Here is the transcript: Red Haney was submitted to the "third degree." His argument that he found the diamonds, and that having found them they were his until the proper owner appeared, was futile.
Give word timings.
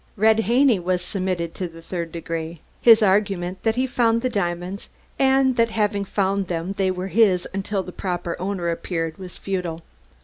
Red 0.17 0.39
Haney 0.39 0.79
was 0.79 1.03
submitted 1.03 1.53
to 1.53 1.67
the 1.67 1.79
"third 1.79 2.11
degree." 2.11 2.61
His 2.81 3.03
argument 3.03 3.61
that 3.61 3.75
he 3.75 3.85
found 3.85 4.23
the 4.23 4.31
diamonds, 4.31 4.89
and 5.19 5.55
that 5.57 5.69
having 5.69 6.05
found 6.05 6.47
them 6.47 6.71
they 6.71 6.89
were 6.89 7.05
his 7.09 7.47
until 7.53 7.83
the 7.83 7.91
proper 7.91 8.35
owner 8.39 8.71
appeared, 8.71 9.19
was 9.19 9.37
futile. 9.37 9.83